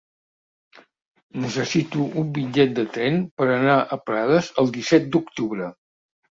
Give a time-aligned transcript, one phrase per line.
[1.43, 5.73] Necessito un bitllet de tren per anar a Prades el disset d'octubre.